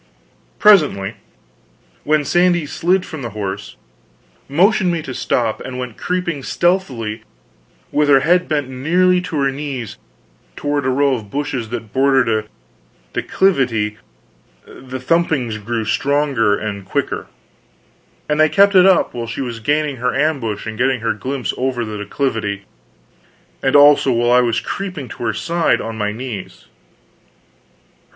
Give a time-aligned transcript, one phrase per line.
[0.57, 1.17] Presently,
[2.03, 3.75] when Sandy slid from the horse,
[4.49, 7.21] motioned me to stop, and went creeping stealthily,
[7.91, 9.99] with her head bent nearly to her knees,
[10.55, 12.47] toward a row of bushes that bordered a
[13.13, 13.99] declivity,
[14.65, 17.27] the thumpings grew stronger and quicker.
[18.27, 21.53] And they kept it up while she was gaining her ambush and getting her glimpse
[21.59, 22.63] over the declivity;
[23.61, 26.65] and also while I was creeping to her side on my knees.